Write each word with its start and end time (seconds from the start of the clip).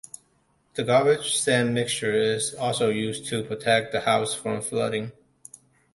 The 0.73 0.83
garbage-sand 0.83 1.75
mixture 1.75 2.11
is 2.15 2.55
also 2.55 2.89
used 2.89 3.27
to 3.27 3.43
protect 3.43 3.91
the 3.91 3.99
house 3.99 4.33
from 4.33 4.59
flooding. 4.63 5.11